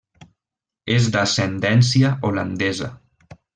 [0.93, 2.93] És d'ascendència holandesa.